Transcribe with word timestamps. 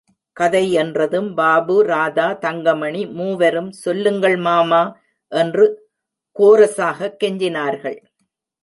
கதை 0.33 0.71
என்றதும் 0.71 1.33
பாபு, 1.33 1.83
ராதா, 1.83 2.33
தங்கமணி 2.33 3.05
மூவரும் 3.05 3.71
சொல்லுங்கள் 3.71 4.37
மாமா 4.37 4.99
என்று 5.27 5.89
கோரசாகக் 6.39 7.17
கெஞ்சினார்கள். 7.23 7.99